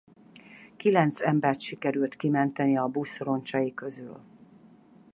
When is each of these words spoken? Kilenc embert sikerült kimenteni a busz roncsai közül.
Kilenc 0.77 1.19
embert 1.21 1.59
sikerült 1.59 2.15
kimenteni 2.15 2.77
a 2.77 2.87
busz 2.87 3.17
roncsai 3.17 3.73
közül. 3.73 4.21